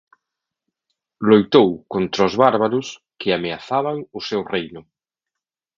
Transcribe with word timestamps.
Loitou 1.29 1.69
contra 1.93 2.27
os 2.29 2.35
bárbaros 2.43 2.87
que 3.19 3.29
ameazaban 3.37 3.97
o 4.17 4.19
seu 4.29 4.41
reino. 4.53 4.81